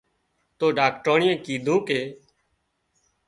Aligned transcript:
تو 0.57 0.65
ڊاڪٽرانئي 0.77 1.33
ڪيڌون 1.45 1.79
ڪي 1.87 2.01